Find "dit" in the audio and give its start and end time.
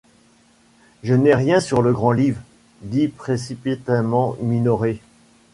2.81-3.07